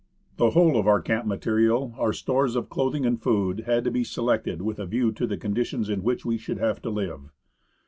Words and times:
The 0.37 0.49
whole 0.49 0.77
of 0.79 0.87
our 0.87 0.99
camp 0.99 1.27
material, 1.27 1.93
our 1.95 2.11
stores 2.11 2.55
of 2.55 2.69
clothing 2.69 3.05
and 3.05 3.21
food, 3.21 3.65
had 3.67 3.83
to 3.83 3.91
be 3.91 4.03
selected 4.03 4.59
with 4.63 4.79
a 4.79 4.87
view 4.87 5.11
to 5.11 5.27
the 5.27 5.37
conditions 5.37 5.91
in 5.91 6.01
which 6.01 6.25
we 6.25 6.39
should 6.39 6.57
have 6.57 6.81
to 6.81 6.89
live. 6.89 7.29